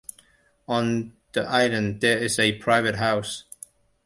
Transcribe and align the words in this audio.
On 0.67 1.13
the 1.33 1.47
island 1.47 2.01
there 2.01 2.17
is 2.17 2.39
a 2.39 2.57
private 2.57 2.95
house. 2.95 3.43